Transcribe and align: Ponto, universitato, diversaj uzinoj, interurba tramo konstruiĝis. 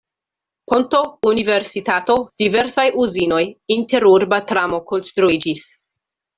Ponto, 0.71 1.01
universitato, 1.31 2.15
diversaj 2.43 2.87
uzinoj, 3.05 3.43
interurba 3.79 4.43
tramo 4.53 4.81
konstruiĝis. 4.93 5.67